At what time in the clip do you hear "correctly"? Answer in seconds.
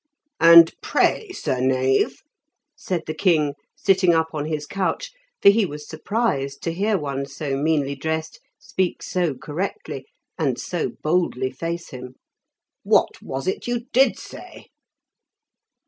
9.35-10.07